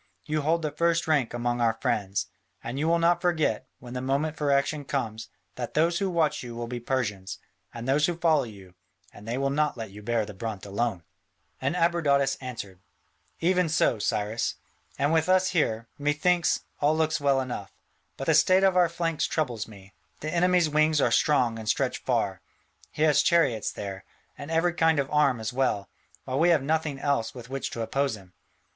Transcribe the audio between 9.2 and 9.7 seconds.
they will